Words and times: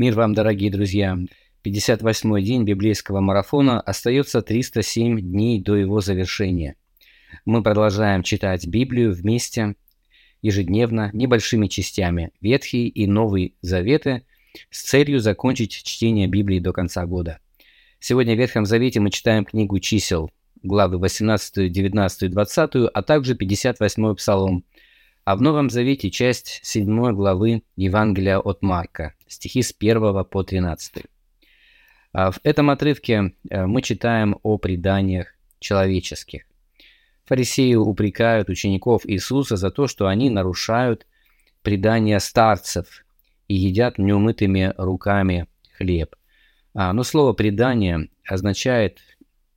Мир 0.00 0.14
вам, 0.14 0.32
дорогие 0.32 0.70
друзья! 0.70 1.18
58-й 1.62 2.42
день 2.42 2.64
библейского 2.64 3.20
марафона 3.20 3.82
остается 3.82 4.40
307 4.40 5.20
дней 5.20 5.60
до 5.60 5.76
его 5.76 6.00
завершения. 6.00 6.76
Мы 7.44 7.62
продолжаем 7.62 8.22
читать 8.22 8.66
Библию 8.66 9.12
вместе, 9.12 9.74
ежедневно, 10.40 11.10
небольшими 11.12 11.66
частями, 11.66 12.30
Ветхий 12.40 12.88
и 12.88 13.06
Новый 13.06 13.56
Заветы, 13.60 14.24
с 14.70 14.84
целью 14.84 15.20
закончить 15.20 15.72
чтение 15.72 16.28
Библии 16.28 16.60
до 16.60 16.72
конца 16.72 17.04
года. 17.04 17.38
Сегодня 17.98 18.34
в 18.34 18.38
Ветхом 18.38 18.64
Завете 18.64 19.00
мы 19.00 19.10
читаем 19.10 19.44
книгу 19.44 19.78
чисел, 19.80 20.30
главы 20.62 20.96
18, 20.96 21.70
19 21.70 22.22
и 22.22 22.28
20, 22.28 22.70
а 22.94 23.02
также 23.02 23.34
58 23.34 24.14
Псалом, 24.14 24.64
а 25.24 25.36
в 25.36 25.42
Новом 25.42 25.70
Завете 25.70 26.10
часть 26.10 26.60
7 26.62 27.12
главы 27.12 27.62
Евангелия 27.76 28.38
от 28.38 28.62
Марка, 28.62 29.14
стихи 29.26 29.62
с 29.62 29.74
1 29.78 30.24
по 30.24 30.42
13. 30.42 31.04
А 32.12 32.30
в 32.30 32.40
этом 32.42 32.70
отрывке 32.70 33.34
э, 33.48 33.66
мы 33.66 33.82
читаем 33.82 34.38
о 34.42 34.58
преданиях 34.58 35.28
человеческих. 35.60 36.42
Фарисеи 37.26 37.74
упрекают 37.74 38.48
учеников 38.48 39.02
Иисуса 39.06 39.56
за 39.56 39.70
то, 39.70 39.86
что 39.86 40.08
они 40.08 40.30
нарушают 40.30 41.06
предания 41.62 42.18
старцев 42.18 43.04
и 43.46 43.54
едят 43.54 43.98
неумытыми 43.98 44.74
руками 44.76 45.46
хлеб. 45.76 46.16
А, 46.74 46.92
но 46.92 47.02
слово 47.04 47.32
«предание» 47.32 48.08
означает 48.26 49.00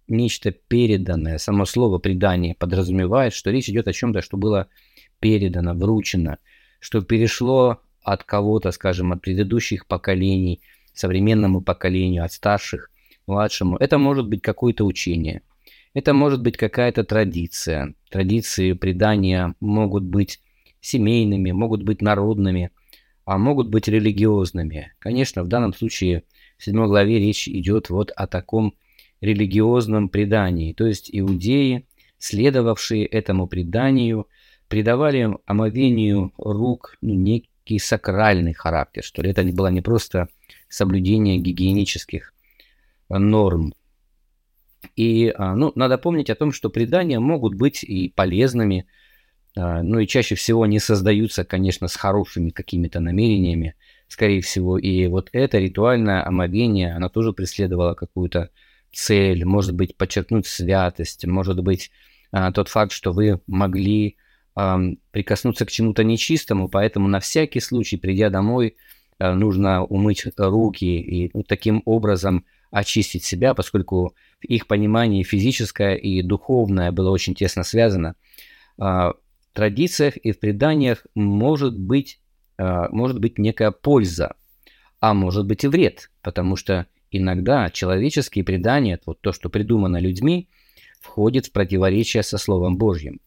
нечто 0.08 0.52
переданное. 0.52 1.38
Само 1.38 1.66
слово 1.66 1.98
«предание» 2.00 2.56
подразумевает, 2.56 3.34
что 3.34 3.52
речь 3.52 3.70
идет 3.70 3.88
о 3.88 3.94
чем-то, 3.94 4.22
что 4.22 4.38
было 4.38 4.68
передано, 5.24 5.74
вручено, 5.74 6.38
что 6.82 7.02
перешло 7.02 7.80
от 8.02 8.26
кого-то, 8.26 8.72
скажем, 8.72 9.14
от 9.14 9.22
предыдущих 9.22 9.88
поколений, 9.88 10.60
современному 10.94 11.62
поколению, 11.62 12.26
от 12.26 12.34
старших, 12.34 12.92
младшему. 13.26 13.78
Это 13.78 13.98
может 13.98 14.28
быть 14.28 14.42
какое-то 14.42 14.84
учение, 14.84 15.42
это 15.94 16.14
может 16.14 16.42
быть 16.42 16.58
какая-то 16.58 17.06
традиция. 17.06 17.96
Традиции 18.10 18.74
предания 18.74 19.56
могут 19.62 20.04
быть 20.04 20.42
семейными, 20.82 21.52
могут 21.52 21.84
быть 21.84 22.02
народными, 22.02 22.72
а 23.24 23.38
могут 23.38 23.70
быть 23.70 23.88
религиозными. 23.88 24.92
Конечно, 25.00 25.44
в 25.44 25.48
данном 25.48 25.74
случае 25.74 26.24
в 26.58 26.66
7 26.66 26.86
главе 26.88 27.20
речь 27.20 27.48
идет 27.48 27.90
вот 27.90 28.12
о 28.12 28.28
таком 28.28 28.74
религиозном 29.22 30.10
предании. 30.10 30.74
То 30.74 30.86
есть 30.86 31.10
иудеи, 31.14 31.86
следовавшие 32.18 33.06
этому 33.06 33.48
преданию, 33.48 34.28
придавали 34.74 35.30
омовению 35.46 36.34
рук 36.36 36.98
ну, 37.00 37.14
некий 37.14 37.78
сакральный 37.78 38.54
характер, 38.54 39.04
что 39.04 39.22
ли. 39.22 39.30
Это 39.30 39.44
было 39.44 39.68
не 39.68 39.82
просто 39.82 40.30
соблюдение 40.68 41.38
гигиенических 41.38 42.34
норм. 43.08 43.76
И 44.96 45.32
а, 45.38 45.56
ну, 45.56 45.72
надо 45.76 46.00
помнить 46.00 46.32
о 46.32 46.36
том, 46.36 46.52
что 46.52 46.72
предания 46.72 47.20
могут 47.20 47.54
быть 47.54 47.84
и 47.84 48.10
полезными, 48.10 48.88
а, 49.56 49.84
ну 49.84 50.00
и 50.00 50.08
чаще 50.08 50.34
всего 50.34 50.66
не 50.66 50.80
создаются, 50.80 51.46
конечно, 51.46 51.88
с 51.88 51.96
хорошими 51.96 52.50
какими-то 52.50 53.00
намерениями, 53.00 53.76
скорее 54.08 54.42
всего. 54.42 54.80
И 54.80 55.06
вот 55.06 55.30
это 55.34 55.60
ритуальное 55.60 56.26
омовение, 56.26 56.96
оно 56.96 57.10
тоже 57.10 57.32
преследовало 57.32 57.94
какую-то 57.94 58.50
цель, 58.92 59.46
может 59.46 59.76
быть, 59.76 59.96
подчеркнуть 59.98 60.48
святость, 60.48 61.28
может 61.28 61.62
быть, 61.62 61.92
а, 62.32 62.52
тот 62.52 62.70
факт, 62.70 62.92
что 62.92 63.12
вы 63.12 63.40
могли 63.46 64.18
прикоснуться 64.56 65.66
к 65.66 65.72
чему-то 65.72 66.04
нечистому, 66.04 66.68
поэтому 66.68 67.08
на 67.08 67.20
всякий 67.20 67.60
случай, 67.60 67.98
придя 67.98 68.30
домой, 68.30 68.76
э, 69.20 69.34
нужно 69.34 69.84
умыть 69.84 70.26
руки 70.38 70.86
и 70.86 71.32
таким 71.44 71.82
образом 71.86 72.46
очистить 72.74 73.24
себя, 73.24 73.54
поскольку 73.54 74.16
их 74.42 74.68
понимании 74.68 75.24
физическое 75.24 75.96
и 75.96 76.22
духовное 76.24 76.92
было 76.92 77.12
очень 77.12 77.36
тесно 77.36 77.64
связано. 77.64 78.16
А, 78.80 79.12
в 79.12 79.54
традициях 79.54 80.18
и 80.18 80.32
в 80.32 80.40
преданиях 80.40 81.06
может 81.14 81.78
быть, 81.78 82.20
а, 82.58 82.90
может 82.90 83.20
быть 83.20 83.38
некая 83.38 83.72
польза, 83.72 84.36
а 85.00 85.14
может 85.14 85.46
быть 85.46 85.64
и 85.64 85.68
вред, 85.68 86.10
потому 86.24 86.56
что 86.56 86.88
иногда 87.12 87.70
человеческие 87.70 88.44
предания, 88.44 89.00
вот 89.06 89.22
то, 89.22 89.32
что 89.34 89.50
придумано 89.50 89.98
людьми, 89.98 90.50
входит 91.00 91.46
в 91.46 91.52
противоречие 91.52 92.24
со 92.24 92.40
Словом 92.40 92.78
Божьим. 92.78 93.20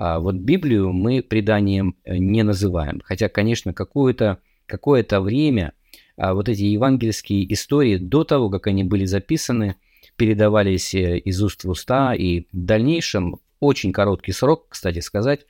А 0.00 0.18
вот 0.18 0.36
Библию 0.36 0.94
мы 0.94 1.22
преданием 1.22 1.94
э, 2.04 2.16
не 2.16 2.42
называем. 2.42 3.02
Хотя, 3.04 3.28
конечно, 3.28 3.74
какое-то 3.74 4.38
какое 4.64 5.04
время 5.10 5.74
а 6.16 6.32
вот 6.32 6.48
эти 6.48 6.62
евангельские 6.62 7.52
истории 7.52 7.98
до 7.98 8.24
того, 8.24 8.48
как 8.48 8.66
они 8.66 8.82
были 8.82 9.04
записаны, 9.04 9.76
передавались 10.16 10.94
э, 10.94 11.18
из 11.18 11.42
уст 11.42 11.64
в 11.64 11.68
уста, 11.68 12.14
и 12.14 12.46
в 12.50 12.64
дальнейшем, 12.64 13.40
очень 13.60 13.92
короткий 13.92 14.32
срок, 14.32 14.68
кстати 14.70 15.00
сказать, 15.00 15.40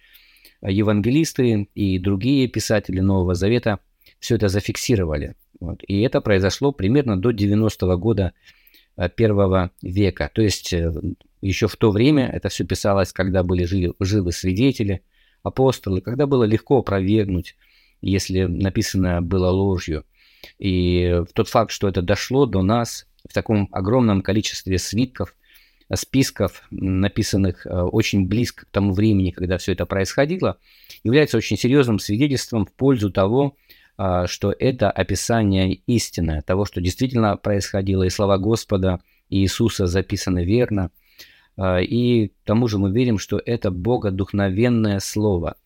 евангелисты 0.63 1.69
и 1.77 2.01
другие 2.01 2.49
писатели 2.49 2.99
Нового 2.99 3.37
Завета 3.37 3.79
все 4.19 4.35
это 4.35 4.49
зафиксировали. 4.49 5.37
Вот. 5.61 5.81
И 5.87 6.01
это 6.01 6.21
произошло 6.21 6.73
примерно 6.73 7.17
до 7.17 7.31
90-го 7.31 7.97
года 7.97 8.33
первого 9.09 9.71
века. 9.83 10.31
То 10.35 10.43
есть 10.43 10.75
еще 11.41 11.69
в 11.69 11.77
то 11.77 11.91
время 11.91 12.29
это 12.29 12.49
все 12.49 12.65
писалось, 12.65 13.13
когда 13.13 13.43
были 13.43 13.65
живы, 13.65 13.95
живы 14.01 14.33
свидетели, 14.33 15.03
апостолы, 15.43 16.01
когда 16.01 16.27
было 16.27 16.45
легко 16.45 16.79
опровергнуть, 16.79 17.57
если 18.03 18.43
написанное 18.43 19.21
было 19.21 19.49
ложью. 19.49 20.05
И 20.59 21.23
тот 21.35 21.49
факт, 21.49 21.71
что 21.71 21.89
это 21.89 22.03
дошло 22.03 22.47
до 22.47 22.63
нас 22.63 23.07
в 23.29 23.33
таком 23.33 23.69
огромном 23.73 24.23
количестве 24.23 24.79
свитков, 24.79 25.35
списков, 25.95 26.63
написанных 26.71 27.67
э, 27.67 27.71
очень 27.71 28.27
близко 28.27 28.65
к 28.65 28.71
тому 28.71 28.93
времени, 28.93 29.33
когда 29.33 29.59
все 29.59 29.73
это 29.73 29.87
происходило, 29.87 30.59
является 31.03 31.37
очень 31.37 31.57
серьезным 31.57 31.99
свидетельством 31.99 32.65
в 32.65 32.73
пользу 32.73 33.11
того, 33.11 33.57
что 34.27 34.55
это 34.59 34.91
описание 34.91 35.75
истинное, 35.75 36.41
того, 36.41 36.65
что 36.65 36.81
действительно 36.81 37.37
происходило, 37.37 38.05
и 38.05 38.11
слова 38.11 38.39
Господа 38.39 39.01
и 39.29 39.43
Иисуса 39.43 39.87
записаны 39.87 40.45
верно– 40.45 40.91
а, 41.61 41.79
и 41.81 42.29
к 42.29 42.33
тому 42.45 42.69
же 42.69 42.79
мы 42.79 42.91
верим, 42.91 43.19
что 43.19 43.41
это 43.45 43.71
богодухновенное 43.71 44.99
слово, 44.99 45.57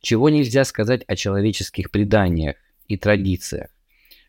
чего 0.00 0.28
нельзя 0.28 0.64
сказать 0.64 1.04
о 1.06 1.14
человеческих 1.14 1.92
преданиях 1.92 2.56
и 2.88 2.96
традициях. 2.96 3.70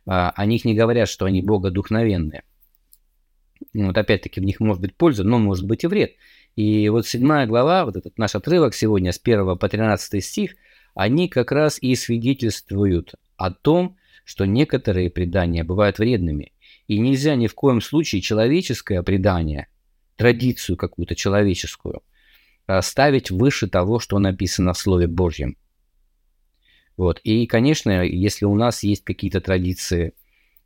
А, 0.06 0.30
о 0.30 0.46
них 0.46 0.66
не 0.66 0.76
говорят, 0.76 1.10
что 1.10 1.26
они 1.26 1.42
богодухновенные. 1.42 2.44
Вот 3.74 3.98
опять-таки 3.98 4.40
в 4.40 4.44
них 4.44 4.60
может 4.60 4.82
быть 4.82 4.96
польза, 4.96 5.24
но 5.24 5.40
может 5.40 5.66
быть 5.66 5.84
и 5.84 5.88
вред. 5.88 6.14
И 6.56 6.88
вот 6.90 7.08
седьмая 7.08 7.48
глава, 7.48 7.86
вот 7.86 7.96
этот 7.96 8.20
наш 8.20 8.36
отрывок 8.36 8.76
сегодня 8.76 9.12
с 9.12 9.20
1 9.22 9.58
по 9.58 9.68
13 9.68 10.24
стих, 10.24 10.56
они 10.94 11.28
как 11.28 11.52
раз 11.52 11.82
и 11.82 11.96
свидетельствуют 11.96 13.16
о 13.38 13.52
том, 13.52 13.98
что 14.24 14.46
некоторые 14.46 15.10
предания 15.10 15.64
бывают 15.64 16.00
вредными. 16.00 16.54
И 16.88 17.00
нельзя 17.00 17.36
ни 17.36 17.48
в 17.48 17.56
коем 17.56 17.82
случае 17.82 18.22
человеческое 18.22 19.02
предание– 19.04 19.68
традицию 20.16 20.78
какую-то 20.78 21.16
человеческую, 21.16 22.02
а, 22.68 22.82
ставить 22.82 23.32
выше 23.32 23.68
того, 23.68 24.00
что 24.00 24.20
написано 24.20 24.74
в 24.74 24.78
Слове 24.78 25.08
Божьем. 25.08 25.58
Вот. 26.98 27.20
И, 27.24 27.46
конечно, 27.48 28.04
если 28.04 28.46
у 28.46 28.56
нас 28.56 28.84
есть 28.84 29.04
какие-то 29.04 29.42
традиции 29.42 30.14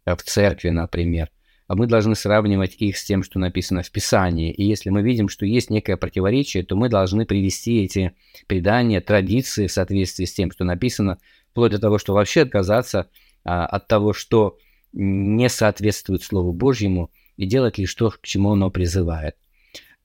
а, 0.06 0.16
в 0.16 0.24
церкви, 0.24 0.70
например, 0.70 1.30
а 1.68 1.76
мы 1.76 1.86
должны 1.86 2.16
сравнивать 2.16 2.76
их 2.80 2.98
с 2.98 3.06
тем, 3.06 3.22
что 3.22 3.38
написано 3.38 3.84
в 3.84 3.92
Писании. 3.92 4.52
И 4.52 4.64
если 4.64 4.90
мы 4.90 5.04
видим, 5.04 5.30
что 5.30 5.46
есть 5.46 5.70
некое 5.70 5.98
противоречие, 5.98 6.64
то 6.64 6.76
мы 6.76 6.90
должны 6.90 7.28
привести 7.28 7.84
эти 7.84 8.14
предания, 8.48 9.02
традиции 9.02 9.68
в 9.68 9.72
соответствии 9.72 10.26
с 10.26 10.34
тем, 10.34 10.50
что 10.50 10.64
написано, 10.64 11.20
вплоть 11.60 11.72
до 11.74 11.80
того, 11.80 11.98
что 11.98 12.14
вообще 12.14 12.44
отказаться 12.44 13.10
а, 13.44 13.66
от 13.66 13.88
того, 13.90 14.14
что 14.14 14.58
не 14.94 15.50
соответствует 15.50 16.24
Слову 16.24 16.54
Божьему, 16.54 17.12
и 17.36 17.46
делать 17.46 17.78
лишь 17.78 17.94
то, 17.96 18.10
к 18.12 18.22
чему 18.22 18.54
оно 18.54 18.72
призывает. 18.72 19.36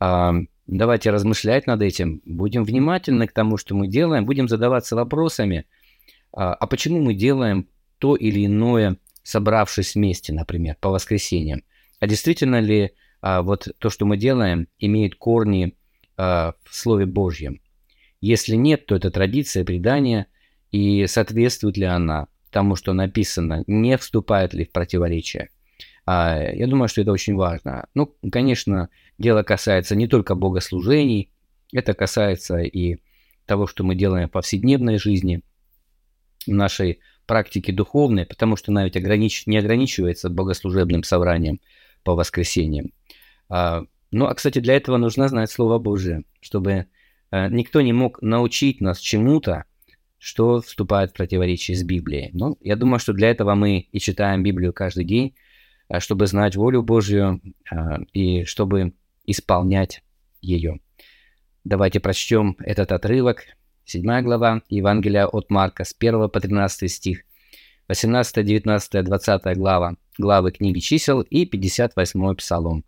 А, 0.00 0.34
давайте 0.66 1.10
размышлять 1.10 1.68
над 1.68 1.80
этим, 1.82 2.20
будем 2.24 2.64
внимательны 2.64 3.28
к 3.28 3.32
тому, 3.32 3.56
что 3.56 3.76
мы 3.76 3.86
делаем, 3.86 4.26
будем 4.26 4.48
задаваться 4.48 4.96
вопросами, 4.96 5.66
а, 6.32 6.54
а 6.54 6.66
почему 6.66 7.00
мы 7.00 7.14
делаем 7.14 7.68
то 7.98 8.16
или 8.16 8.46
иное, 8.46 8.96
собравшись 9.22 9.94
вместе, 9.94 10.32
например, 10.32 10.76
по 10.80 10.90
воскресеньям. 10.90 11.62
А 12.00 12.08
действительно 12.08 12.60
ли 12.60 12.94
а, 13.20 13.42
вот 13.42 13.68
то, 13.78 13.90
что 13.90 14.06
мы 14.06 14.16
делаем, 14.16 14.66
имеет 14.80 15.14
корни 15.14 15.76
а, 16.16 16.54
в 16.64 16.74
Слове 16.74 17.06
Божьем? 17.06 17.60
Если 18.20 18.56
нет, 18.56 18.86
то 18.86 18.96
это 18.96 19.12
традиция, 19.12 19.64
предание, 19.64 20.26
и 20.74 21.06
соответствует 21.06 21.76
ли 21.76 21.84
она 21.84 22.26
тому, 22.50 22.74
что 22.74 22.94
написано, 22.94 23.62
не 23.68 23.96
вступает 23.96 24.54
ли 24.54 24.64
в 24.64 24.72
противоречие. 24.72 25.50
А, 26.04 26.36
я 26.36 26.66
думаю, 26.66 26.88
что 26.88 27.00
это 27.00 27.12
очень 27.12 27.36
важно. 27.36 27.86
Ну, 27.94 28.12
конечно, 28.32 28.88
дело 29.16 29.44
касается 29.44 29.94
не 29.94 30.08
только 30.08 30.34
богослужений, 30.34 31.30
это 31.72 31.94
касается 31.94 32.58
и 32.58 32.96
того, 33.46 33.68
что 33.68 33.84
мы 33.84 33.94
делаем 33.94 34.26
в 34.28 34.32
повседневной 34.32 34.98
жизни, 34.98 35.42
в 36.44 36.50
нашей 36.50 36.98
практики 37.24 37.70
духовные, 37.70 38.26
потому 38.26 38.56
что 38.56 38.72
она 38.72 38.82
ведь 38.82 38.96
огранич... 38.96 39.46
не 39.46 39.58
ограничивается 39.58 40.28
богослужебным 40.28 41.04
собранием 41.04 41.60
по 42.02 42.16
воскресеньям. 42.16 42.90
А, 43.48 43.84
ну, 44.10 44.26
а, 44.26 44.34
кстати, 44.34 44.58
для 44.58 44.74
этого 44.74 44.96
нужно 44.96 45.28
знать 45.28 45.52
Слово 45.52 45.78
Божие, 45.78 46.24
чтобы 46.40 46.86
а, 47.30 47.48
никто 47.48 47.80
не 47.80 47.92
мог 47.92 48.20
научить 48.22 48.80
нас 48.80 48.98
чему-то, 48.98 49.66
что 50.24 50.62
вступает 50.62 51.10
в 51.10 51.12
противоречие 51.12 51.76
с 51.76 51.82
Библией. 51.82 52.30
Ну, 52.32 52.56
я 52.62 52.76
думаю, 52.76 52.98
что 52.98 53.12
для 53.12 53.28
этого 53.28 53.54
мы 53.54 53.80
и 53.80 53.98
читаем 53.98 54.42
Библию 54.42 54.72
каждый 54.72 55.04
день, 55.04 55.34
а, 55.86 56.00
чтобы 56.00 56.26
знать 56.26 56.56
волю 56.56 56.82
Божью 56.82 57.42
а, 57.70 57.98
и 58.14 58.44
чтобы 58.44 58.94
исполнять 59.26 60.02
ее. 60.40 60.80
Давайте 61.62 62.00
прочтем 62.00 62.56
этот 62.60 62.92
отрывок. 62.92 63.42
7 63.84 64.22
глава 64.22 64.62
Евангелия 64.70 65.26
от 65.26 65.50
Марка 65.50 65.84
с 65.84 65.94
1 65.98 66.30
по 66.30 66.40
13 66.40 66.90
стих, 66.90 67.24
18, 67.88 68.46
19, 68.46 69.04
20 69.04 69.58
глава, 69.58 69.96
главы 70.16 70.52
книги 70.52 70.78
чисел 70.78 71.20
и 71.20 71.44
58 71.44 72.34
псалом. 72.36 72.82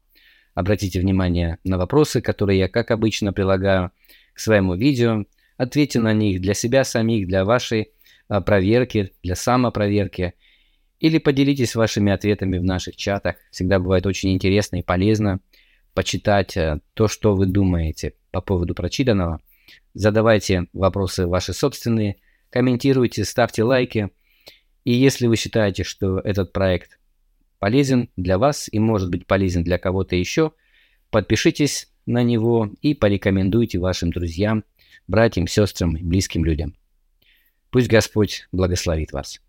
Обратите 0.54 1.00
внимание 1.00 1.58
на 1.64 1.76
вопросы, 1.76 2.22
которые 2.22 2.60
я, 2.60 2.68
как 2.70 2.90
обычно, 2.90 3.34
прилагаю 3.34 3.90
к 4.32 4.40
своему 4.40 4.74
видео. 4.74 5.26
Ответьте 5.56 6.00
на 6.00 6.12
них 6.12 6.40
для 6.40 6.54
себя 6.54 6.84
самих, 6.84 7.26
для 7.28 7.44
вашей 7.44 7.92
а, 8.28 8.40
проверки, 8.40 9.12
для 9.22 9.34
самопроверки– 9.34 10.34
или 10.98 11.18
поделитесь 11.18 11.74
вашими 11.74 12.12
ответами 12.12 12.58
в 12.58 12.64
наших 12.64 12.96
чатах. 12.96 13.36
Всегда 13.50 13.78
бывает 13.78 14.06
очень 14.06 14.32
интересно 14.32 14.76
и 14.76 14.82
полезно 14.82 15.40
почитать 15.94 16.56
э, 16.56 16.80
то, 16.94 17.08
что 17.08 17.34
вы 17.34 17.46
думаете 17.46 18.14
по 18.30 18.40
поводу 18.40 18.74
прочитанного. 18.74 19.40
Задавайте 19.94 20.66
вопросы 20.72 21.26
ваши 21.26 21.52
собственные, 21.52 22.16
комментируйте, 22.50 23.24
ставьте 23.24 23.62
лайки. 23.62 24.10
И 24.84 24.92
если 24.92 25.26
вы 25.26 25.36
считаете, 25.36 25.84
что 25.84 26.18
этот 26.18 26.52
проект 26.52 26.98
полезен 27.58 28.10
для 28.16 28.38
вас 28.38 28.68
и 28.70 28.78
может 28.78 29.10
быть 29.10 29.26
полезен 29.26 29.64
для 29.64 29.78
кого-то 29.78 30.16
еще, 30.16 30.52
подпишитесь 31.10 31.90
на 32.04 32.22
него 32.22 32.70
и 32.82 32.94
порекомендуйте 32.94 33.78
вашим 33.78 34.10
друзьям, 34.10 34.64
братьям, 35.06 35.46
сестрам 35.46 35.96
и 35.96 36.02
близким 36.02 36.44
людям. 36.44 36.76
Пусть 37.70 37.88
Господь 37.88 38.48
благословит 38.52 39.12
вас. 39.12 39.40